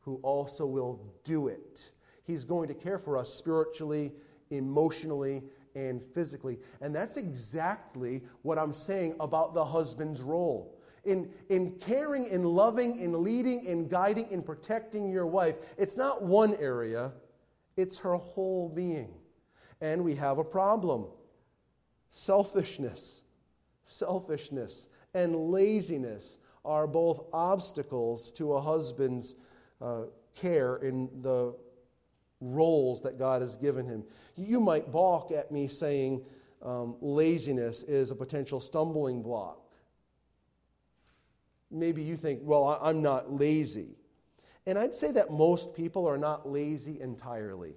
[0.02, 1.90] who also will do it.
[2.24, 4.12] He's going to care for us spiritually,
[4.52, 5.42] emotionally,
[5.74, 6.60] and physically.
[6.80, 10.78] And that's exactly what I'm saying about the husband's role.
[11.04, 16.22] In, in caring, in loving, in leading, in guiding, in protecting your wife, it's not
[16.22, 17.14] one area,
[17.78, 19.14] it's her whole being.
[19.80, 21.06] And we have a problem
[22.12, 23.22] selfishness.
[23.86, 29.36] Selfishness and laziness are both obstacles to a husband's
[29.82, 30.04] uh,
[30.36, 31.56] care in the
[32.42, 34.04] roles that God has given him.
[34.36, 36.24] You might balk at me saying
[36.62, 39.60] um, laziness is a potential stumbling block.
[41.72, 43.97] Maybe you think, well, I'm not lazy.
[44.68, 47.74] And I'd say that most people are not lazy entirely.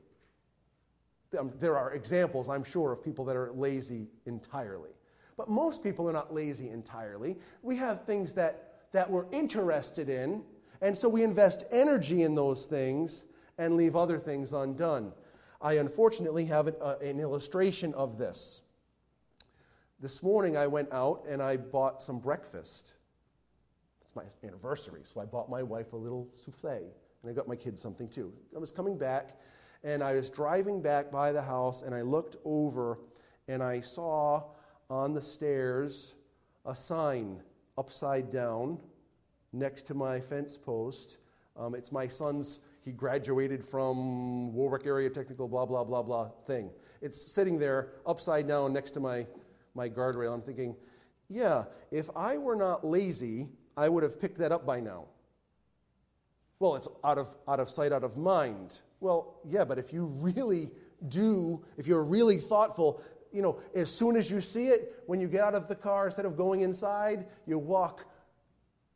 [1.38, 4.90] Um, there are examples, I'm sure, of people that are lazy entirely.
[5.36, 7.38] But most people are not lazy entirely.
[7.62, 10.42] We have things that, that we're interested in,
[10.82, 13.24] and so we invest energy in those things
[13.56, 15.12] and leave other things undone.
[15.62, 18.62] I unfortunately have an, uh, an illustration of this.
[20.00, 22.94] This morning I went out and I bought some breakfast.
[24.20, 26.92] My anniversary, so I bought my wife a little souffle,
[27.22, 28.30] and I got my kids something too.
[28.54, 29.38] I was coming back,
[29.82, 32.98] and I was driving back by the house, and I looked over,
[33.48, 34.42] and I saw
[34.90, 36.16] on the stairs
[36.66, 37.40] a sign
[37.78, 38.78] upside down
[39.54, 41.16] next to my fence post.
[41.56, 46.68] Um, it's my son's he graduated from Warwick Area Technical, blah, blah, blah, blah thing.
[47.00, 49.26] It's sitting there upside down next to my,
[49.74, 50.34] my guardrail.
[50.34, 50.76] I'm thinking,
[51.28, 53.48] yeah, if I were not lazy,
[53.80, 55.06] I would have picked that up by now.
[56.58, 58.80] Well, it's out of, out of sight, out of mind.
[59.00, 60.70] Well, yeah, but if you really
[61.08, 63.02] do, if you're really thoughtful,
[63.32, 66.04] you know, as soon as you see it, when you get out of the car,
[66.04, 68.04] instead of going inside, you walk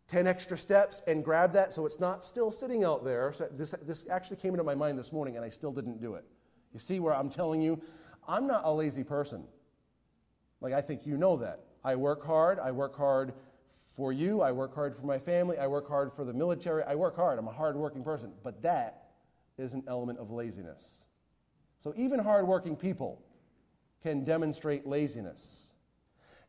[0.09, 3.33] 10 extra steps and grab that so it's not still sitting out there.
[3.33, 6.13] So this, this actually came into my mind this morning and I still didn't do
[6.13, 6.27] it.
[6.75, 7.81] You see where I'm telling you,
[8.29, 9.45] I'm not a lazy person.
[10.61, 11.61] Like, I think you know that.
[11.83, 12.59] I work hard.
[12.59, 13.33] I work hard
[13.95, 14.41] for you.
[14.41, 15.57] I work hard for my family.
[15.57, 16.83] I work hard for the military.
[16.83, 17.39] I work hard.
[17.39, 18.33] I'm a hardworking person.
[18.43, 19.11] But that
[19.57, 21.05] is an element of laziness.
[21.79, 23.23] So even hardworking people
[24.03, 25.71] can demonstrate laziness.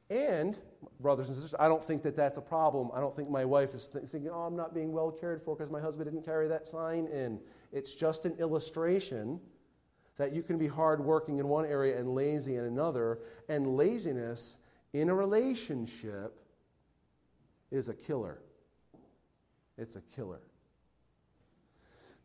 [0.10, 0.58] And,
[1.00, 2.90] brothers and sisters, I don't think that that's a problem.
[2.94, 5.56] I don't think my wife is th- thinking, oh, I'm not being well cared for
[5.56, 7.40] because my husband didn't carry that sign in.
[7.72, 9.40] It's just an illustration
[10.18, 13.20] that you can be hardworking in one area and lazy in another.
[13.50, 14.58] And laziness
[14.94, 16.40] in a relationship
[17.72, 18.40] is a killer.
[19.78, 20.42] It's a killer.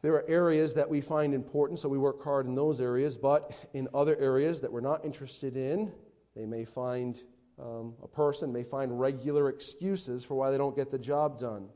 [0.02, 3.52] There are areas that we find important, so we work hard in those areas, but
[3.74, 5.92] in other areas that we're not interested in,
[6.34, 7.22] they may find
[7.60, 11.68] um, a person may find regular excuses for why they don't get the job done.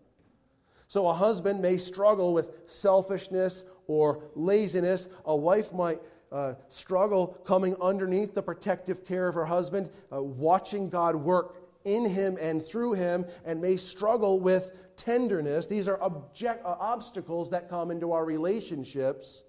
[0.86, 5.08] So, a husband may struggle with selfishness or laziness.
[5.26, 6.00] A wife might
[6.32, 12.04] uh, struggle coming underneath the protective care of her husband, uh, watching God work in
[12.04, 15.66] him and through him, and may struggle with tenderness.
[15.66, 19.44] These are object, uh, obstacles that come into our relationships.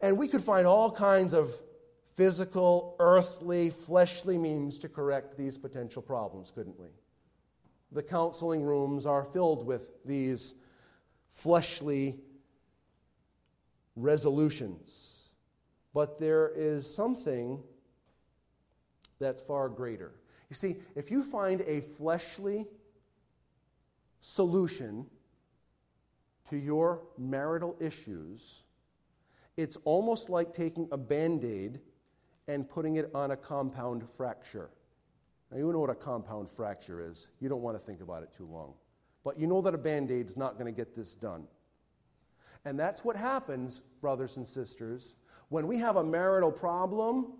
[0.00, 1.54] And we could find all kinds of
[2.14, 6.88] physical, earthly, fleshly means to correct these potential problems, couldn't we?
[7.90, 10.54] The counseling rooms are filled with these
[11.30, 12.20] fleshly
[13.96, 15.30] resolutions.
[15.94, 17.62] But there is something
[19.22, 20.12] that's far greater.
[20.50, 22.66] You see, if you find a fleshly
[24.20, 25.06] solution
[26.50, 28.64] to your marital issues,
[29.56, 31.80] it's almost like taking a band aid
[32.48, 34.70] and putting it on a compound fracture.
[35.50, 37.28] Now, you know what a compound fracture is.
[37.40, 38.74] You don't want to think about it too long.
[39.24, 41.44] But you know that a band aid's not going to get this done.
[42.64, 45.16] And that's what happens, brothers and sisters,
[45.48, 47.34] when we have a marital problem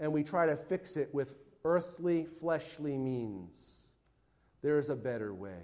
[0.00, 1.34] and we try to fix it with
[1.64, 3.88] earthly, fleshly means.
[4.62, 5.62] There is a better way.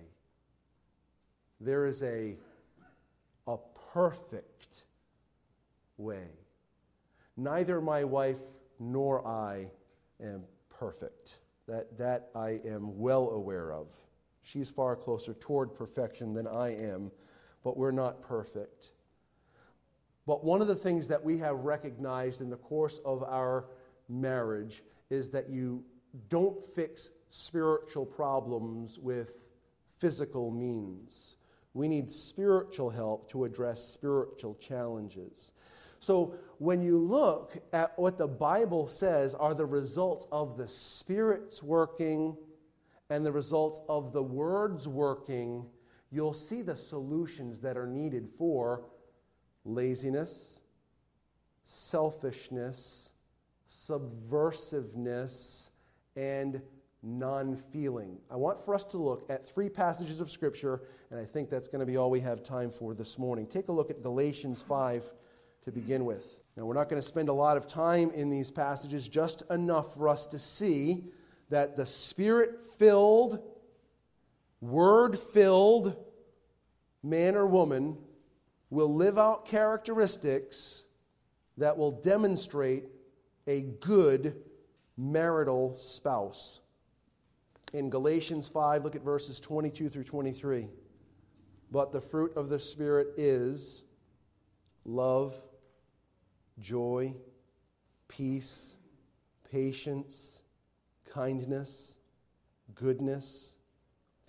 [1.61, 2.37] There is a,
[3.47, 3.57] a
[3.93, 4.85] perfect
[5.97, 6.29] way.
[7.37, 8.43] Neither my wife
[8.79, 9.71] nor I
[10.23, 11.39] am perfect.
[11.67, 13.89] That, that I am well aware of.
[14.43, 17.11] She's far closer toward perfection than I am,
[17.65, 18.93] but we're not perfect.
[20.27, 23.65] But one of the things that we have recognized in the course of our
[24.09, 25.85] marriage is that you
[26.29, 29.49] don't fix spiritual problems with
[29.99, 31.37] physical means.
[31.75, 35.53] We need spiritual help to address spiritual challenges.
[35.99, 41.63] So, when you look at what the Bible says are the results of the Spirit's
[41.63, 42.37] working
[43.11, 45.67] and the results of the Word's working,
[46.11, 48.85] you'll see the solutions that are needed for
[49.65, 50.61] laziness,
[51.65, 53.11] selfishness,
[53.69, 55.71] subversiveness,
[56.17, 56.61] and
[57.03, 58.19] non feeling.
[58.31, 61.69] I want for us to look at three passages of Scripture, and I think that's
[61.69, 63.47] going to be all we have time for this morning.
[63.47, 65.05] Take a look at Galatians 5
[65.65, 66.41] to begin with.
[66.57, 69.95] Now, we're not going to spend a lot of time in these passages, just enough
[69.95, 71.05] for us to see
[71.51, 73.43] that the Spirit filled,
[74.61, 75.97] Word filled
[77.03, 77.99] man or woman
[78.71, 80.85] will live out characteristics
[81.59, 82.85] that will demonstrate
[83.47, 84.37] a good
[84.97, 86.61] marital spouse.
[87.73, 90.69] In Galatians 5, look at verses 22 through 23.
[91.71, 93.85] But the fruit of the Spirit is
[94.85, 95.35] love,
[96.61, 97.15] joy,
[98.09, 98.77] peace,
[99.51, 100.43] patience,
[101.13, 101.97] kindness,
[102.75, 103.55] goodness,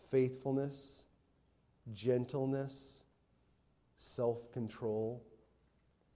[0.09, 1.03] faithfulness,
[1.93, 3.03] gentleness,
[3.97, 5.23] self control.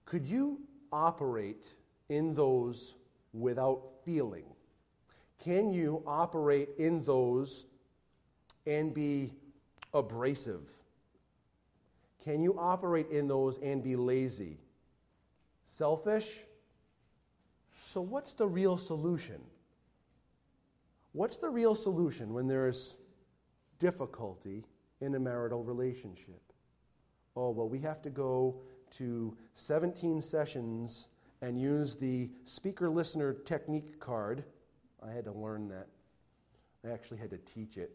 [0.04, 0.60] Could you
[0.92, 1.74] operate
[2.12, 2.94] in those
[3.32, 4.44] without feeling?
[5.42, 7.66] Can you operate in those
[8.66, 9.32] and be
[9.94, 10.70] abrasive?
[12.22, 14.58] Can you operate in those and be lazy?
[15.64, 16.38] Selfish?
[17.80, 19.40] So, what's the real solution?
[21.12, 22.96] What's the real solution when there's
[23.78, 24.64] difficulty
[25.00, 26.40] in a marital relationship?
[27.34, 28.60] Oh, well, we have to go
[28.98, 31.08] to 17 sessions
[31.42, 34.44] and use the speaker listener technique card.
[35.04, 35.88] I had to learn that.
[36.86, 37.90] I actually had to teach it.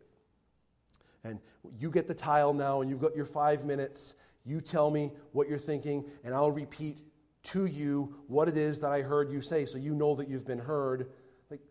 [1.23, 1.39] And
[1.79, 4.15] you get the tile now, and you've got your five minutes.
[4.45, 6.99] You tell me what you're thinking, and I'll repeat
[7.43, 10.45] to you what it is that I heard you say so you know that you've
[10.45, 11.09] been heard.
[11.49, 11.61] Like,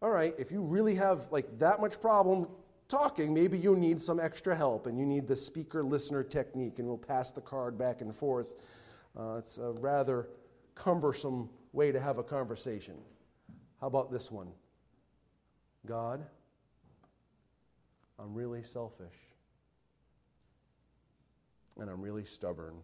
[0.00, 2.48] all right, if you really have like that much problem
[2.88, 6.88] talking, maybe you need some extra help and you need the speaker listener technique, and
[6.88, 8.56] we'll pass the card back and forth.
[9.18, 10.28] Uh, it's a rather
[10.78, 12.94] cumbersome way to have a conversation.
[13.80, 14.48] How about this one?
[15.86, 16.24] God,
[18.18, 19.14] I'm really selfish.
[21.78, 22.74] And I'm really stubborn.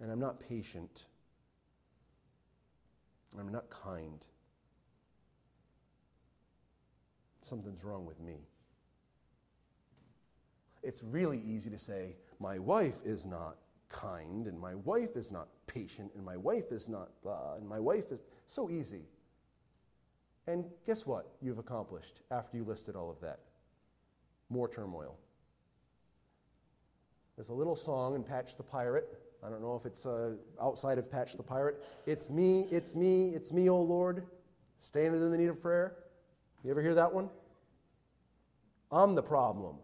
[0.00, 1.06] And I'm not patient.
[3.32, 4.24] And I'm not kind.
[7.42, 8.36] Something's wrong with me.
[10.82, 13.56] It's really easy to say, my wife is not
[13.88, 17.78] kind, and my wife is not patient, and my wife is not blah, and my
[17.78, 19.02] wife is so easy.
[20.48, 23.38] And guess what you've accomplished after you listed all of that?
[24.48, 25.16] More turmoil.
[27.36, 29.06] There's a little song in Patch the Pirate.
[29.46, 31.84] I don't know if it's uh, outside of Patch the Pirate.
[32.06, 34.24] It's me, it's me, it's me, O Lord,
[34.80, 35.94] standing in the need of prayer.
[36.64, 37.28] You ever hear that one?
[38.90, 39.76] I'm the problem.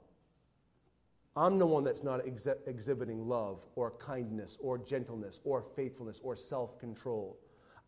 [1.36, 6.78] I'm the one that's not exhibiting love or kindness or gentleness or faithfulness or self
[6.78, 7.38] control.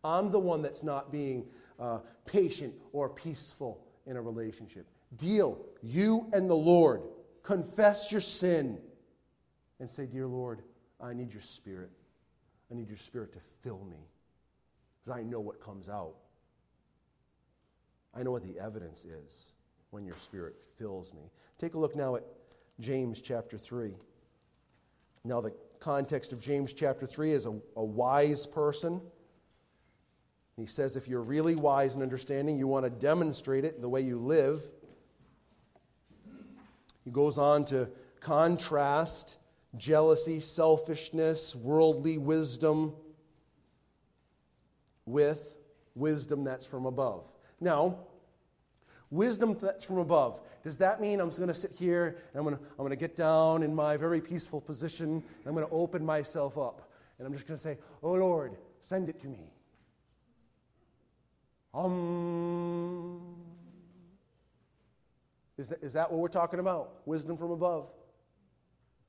[0.03, 1.45] I'm the one that's not being
[1.79, 4.87] uh, patient or peaceful in a relationship.
[5.15, 7.03] Deal, you and the Lord.
[7.43, 8.77] Confess your sin
[9.79, 10.61] and say, Dear Lord,
[10.99, 11.91] I need your spirit.
[12.69, 14.09] I need your spirit to fill me
[14.99, 16.15] because I know what comes out.
[18.13, 19.53] I know what the evidence is
[19.91, 21.21] when your spirit fills me.
[21.57, 22.23] Take a look now at
[22.79, 23.93] James chapter 3.
[25.23, 29.01] Now, the context of James chapter 3 is a, a wise person.
[30.55, 33.89] He says, if you're really wise and understanding, you want to demonstrate it in the
[33.89, 34.61] way you live.
[37.03, 39.37] He goes on to contrast
[39.77, 42.93] jealousy, selfishness, worldly wisdom
[45.05, 45.57] with
[45.95, 47.31] wisdom that's from above.
[47.59, 47.99] Now,
[49.09, 50.41] Wisdom that's from above.
[50.63, 52.95] Does that mean I'm going to sit here and I'm going to, I'm going to
[52.95, 57.25] get down in my very peaceful position and I'm going to open myself up and
[57.25, 59.49] I'm just going to say, Oh Lord, send it to me?
[61.73, 63.21] Um,
[65.57, 67.01] is that, is that what we're talking about?
[67.05, 67.89] Wisdom from above?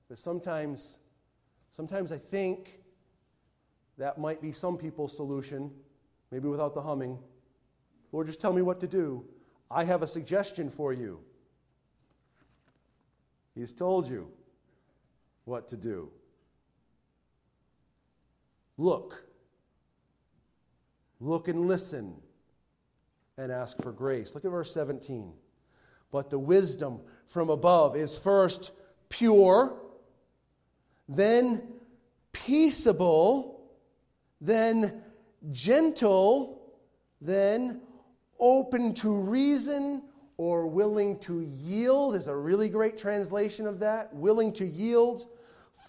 [0.06, 0.98] Because sometimes,
[1.72, 2.80] sometimes I think
[3.98, 5.70] that might be some people's solution,
[6.30, 7.18] maybe without the humming.
[8.12, 9.24] Lord, just tell me what to do.
[9.70, 11.20] I have a suggestion for you.
[13.54, 14.30] He's told you
[15.44, 16.10] what to do.
[18.76, 19.24] Look.
[21.20, 22.14] Look and listen
[23.36, 24.34] and ask for grace.
[24.34, 25.32] Look at verse 17.
[26.10, 28.70] But the wisdom from above is first
[29.08, 29.76] pure,
[31.08, 31.62] then
[32.32, 33.60] peaceable,
[34.40, 35.02] then
[35.50, 36.62] gentle,
[37.20, 37.80] then
[38.40, 40.02] open to reason
[40.36, 44.14] or willing to yield is a really great translation of that.
[44.14, 45.26] Willing to yield.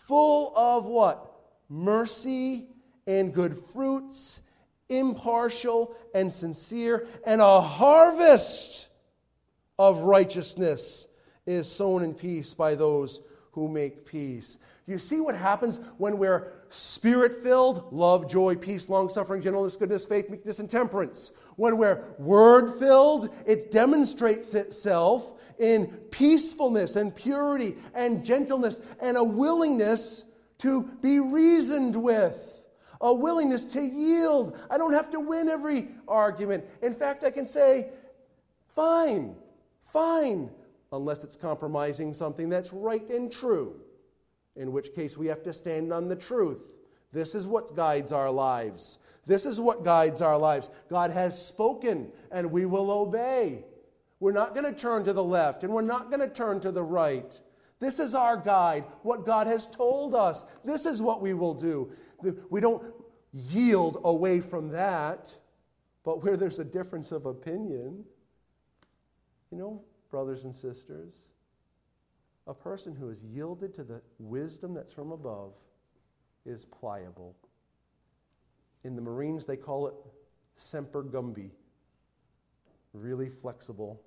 [0.08, 1.32] Full of what?
[1.70, 2.68] Mercy
[3.06, 4.40] and good fruits,
[4.90, 8.88] impartial and sincere, and a harvest
[9.78, 11.08] of righteousness
[11.46, 13.22] is sown in peace by those
[13.52, 14.58] who make peace.
[14.90, 17.94] You see what happens when we're spirit filled?
[17.94, 21.32] Love, joy, peace, long suffering, gentleness, goodness, faith, meekness, and temperance.
[21.58, 29.24] When we're word filled, it demonstrates itself in peacefulness and purity and gentleness and a
[29.24, 30.26] willingness
[30.60, 32.66] to be reasoned with,
[33.00, 34.58] a willingness to yield.
[34.72, 36.66] I don't have to win every argument.
[36.82, 37.92] In fact, I can say,
[38.70, 39.36] fine,
[39.94, 40.50] fine,
[40.92, 43.80] unless it's compromising something that's right and true
[44.56, 46.78] in which case we have to stand on the truth.
[47.12, 49.00] This is what guides our lives.
[49.26, 50.70] This is what guides our lives.
[50.90, 53.64] God has spoken, and we will obey.
[54.20, 56.72] We're not going to turn to the left, and we're not going to turn to
[56.72, 57.40] the right.
[57.80, 60.46] This is our guide, what God has told us.
[60.66, 61.92] This is what we will do.
[62.50, 62.84] We don't
[63.32, 65.34] yield away from that,
[66.04, 68.04] but where there's a difference of opinion,
[69.52, 71.16] you know, brothers and sisters,
[72.48, 75.54] a person who is yielded to the wisdom that's from above
[76.46, 77.36] is pliable.
[78.84, 79.94] In the Marines, they call it
[80.56, 81.52] semper gumby,
[82.94, 84.02] really flexible.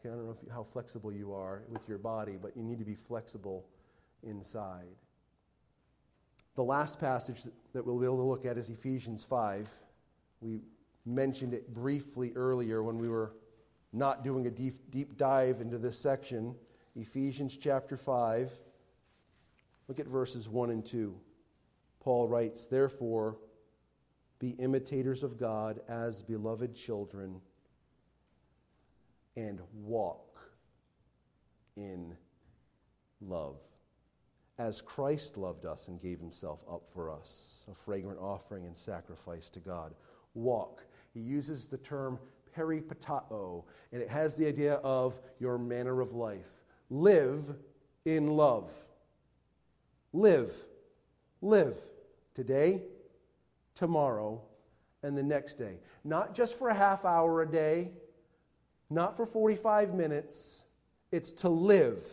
[0.00, 2.78] Okay, I don't know you, how flexible you are with your body, but you need
[2.78, 3.64] to be flexible
[4.22, 4.96] inside.
[6.54, 9.70] The last passage that we'll be able to look at is Ephesians 5.
[10.40, 10.60] We
[11.06, 13.32] mentioned it briefly earlier when we were
[13.92, 16.54] not doing a deep, deep dive into this section.
[16.94, 18.52] Ephesians chapter 5.
[19.88, 21.14] Look at verses 1 and 2.
[22.00, 23.38] Paul writes, Therefore,
[24.38, 27.40] be imitators of God as beloved children
[29.36, 30.38] and walk
[31.76, 32.14] in
[33.20, 33.60] love.
[34.58, 39.48] As Christ loved us and gave himself up for us, a fragrant offering and sacrifice
[39.50, 39.94] to God.
[40.34, 40.84] Walk.
[41.14, 42.18] He uses the term
[42.54, 46.61] peripatao, and it has the idea of your manner of life
[46.92, 47.46] live
[48.04, 48.72] in love.
[50.12, 50.52] Live.
[51.40, 51.76] Live
[52.34, 52.82] today,
[53.74, 54.40] tomorrow,
[55.02, 55.78] and the next day.
[56.04, 57.90] Not just for a half hour a day,
[58.90, 60.62] not for 45 minutes.
[61.10, 62.06] It's to live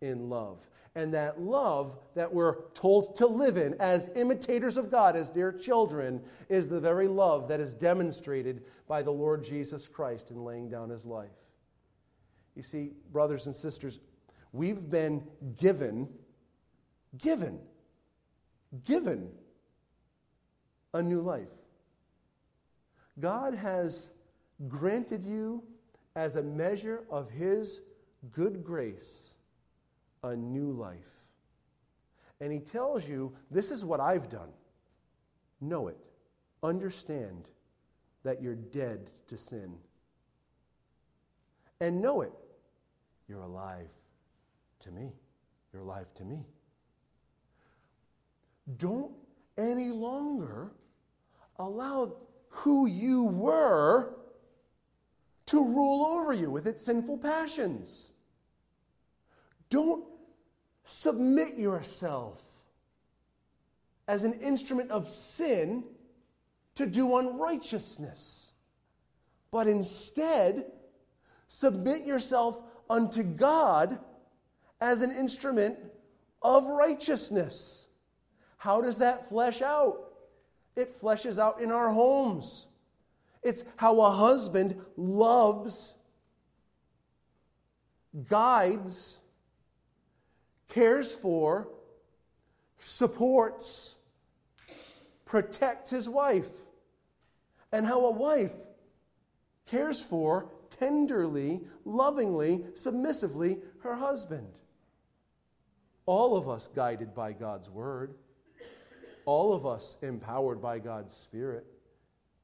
[0.00, 0.68] in love.
[0.96, 5.52] And that love that we're told to live in as imitators of God, as dear
[5.52, 10.68] children, is the very love that is demonstrated by the Lord Jesus Christ in laying
[10.68, 11.43] down his life.
[12.54, 13.98] You see, brothers and sisters,
[14.52, 15.24] we've been
[15.56, 16.08] given,
[17.18, 17.58] given,
[18.84, 19.30] given
[20.92, 21.48] a new life.
[23.18, 24.10] God has
[24.68, 25.62] granted you,
[26.16, 27.80] as a measure of His
[28.30, 29.34] good grace,
[30.22, 31.24] a new life.
[32.40, 34.50] And He tells you, This is what I've done.
[35.60, 35.98] Know it.
[36.62, 37.48] Understand
[38.22, 39.74] that you're dead to sin.
[41.80, 42.32] And know it
[43.28, 43.90] you're alive
[44.80, 45.12] to me.
[45.72, 46.44] You're alive to me.
[48.76, 49.12] Don't
[49.58, 50.72] any longer
[51.58, 52.16] allow
[52.48, 54.14] who you were
[55.46, 58.10] to rule over you with its sinful passions.
[59.68, 60.04] Don't
[60.84, 62.42] submit yourself
[64.06, 65.84] as an instrument of sin
[66.74, 68.52] to do unrighteousness,
[69.50, 70.66] but instead
[71.48, 73.98] submit yourself unto God
[74.80, 75.78] as an instrument
[76.42, 77.88] of righteousness.
[78.58, 80.12] How does that flesh out?
[80.76, 82.66] It fleshes out in our homes.
[83.42, 85.94] It's how a husband loves,
[88.28, 89.20] guides,
[90.68, 91.68] cares for,
[92.78, 93.96] supports,
[95.24, 96.50] protects his wife.
[97.70, 98.54] And how a wife
[99.66, 100.48] cares for
[100.78, 104.46] tenderly, lovingly, submissively her husband.
[106.06, 108.14] All of us guided by God's word,
[109.24, 111.66] all of us empowered by God's Spirit.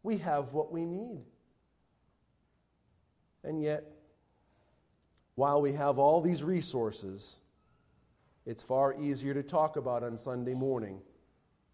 [0.03, 1.21] We have what we need.
[3.45, 3.85] And yet,
[5.35, 7.39] while we have all these resources,
[8.47, 11.01] it's far easier to talk about on Sunday morning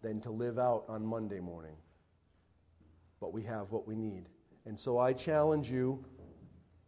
[0.01, 1.75] than to live out on Monday morning.
[3.19, 4.25] But we have what we need.
[4.65, 6.03] And so I challenge you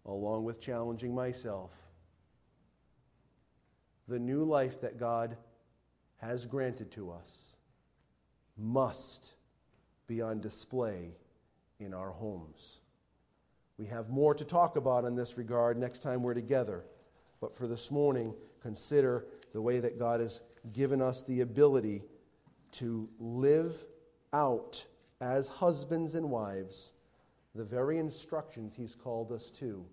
[0.06, 1.72] along with challenging myself.
[4.08, 5.38] the new life that God
[6.18, 7.56] has granted to us
[8.58, 9.34] must
[10.08, 11.16] be on display
[11.80, 12.82] in our homes.
[13.78, 16.84] We have more to talk about in this regard next time we're together.
[17.40, 20.42] But for this morning, consider the way that God has
[20.74, 22.04] given us the ability
[22.74, 23.86] to live
[24.34, 24.84] out
[25.22, 26.92] as husbands and wives
[27.56, 29.86] the very instructions He's called us to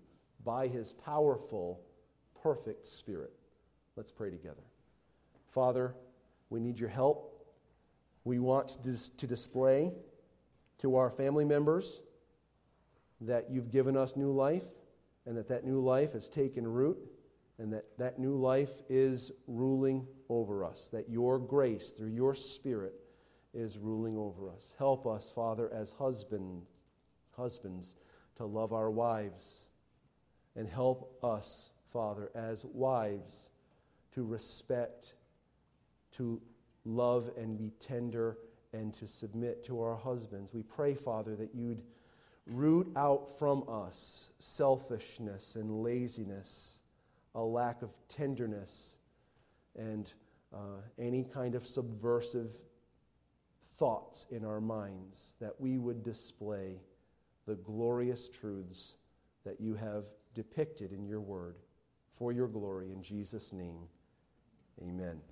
[0.43, 1.81] by His powerful,
[2.41, 3.33] perfect Spirit.
[3.95, 4.63] Let's pray together.
[5.49, 5.95] Father,
[6.49, 7.33] we need your help.
[8.23, 9.93] We want to display
[10.79, 12.01] to our family members
[13.21, 14.65] that you've given us new life
[15.25, 16.97] and that that new life has taken root
[17.59, 22.93] and that that new life is ruling over us, that your grace through your Spirit
[23.53, 24.75] is ruling over us.
[24.77, 26.76] Help us, Father, as husbands,
[27.37, 27.95] husbands
[28.35, 29.67] to love our wives
[30.55, 33.51] and help us, Father, as wives
[34.13, 35.13] to respect,
[36.11, 36.41] to
[36.83, 38.37] love and be tender
[38.73, 40.53] and to submit to our husbands.
[40.53, 41.83] We pray, Father, that you'd
[42.45, 46.79] root out from us selfishness and laziness,
[47.35, 48.97] a lack of tenderness,
[49.77, 50.11] and
[50.53, 52.57] uh, any kind of subversive
[53.75, 56.79] thoughts in our minds, that we would display
[57.47, 58.97] the glorious truths
[59.45, 60.03] that you have
[60.35, 61.55] depicted in your word
[62.11, 62.91] for your glory.
[62.91, 63.87] In Jesus' name,
[64.83, 65.19] amen.